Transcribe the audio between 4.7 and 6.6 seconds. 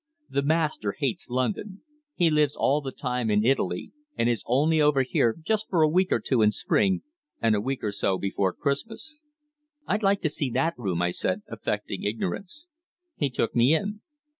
over here just for a week or two in